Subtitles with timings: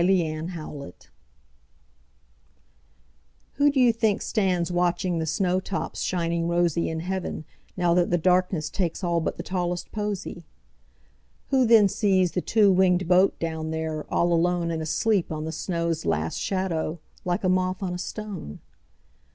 [0.03, 0.93] Everlasting Flowers
[3.57, 7.45] WHO do you think stands watchingThe snow tops shining rosyIn heaven,
[7.77, 10.43] now that the darknessTakes all but the tallest posy?
[11.51, 16.37] Who then sees the two wingedBoat down there, all aloneAnd asleep on the snow's last
[16.39, 18.57] shadow, Like a moth on a stone?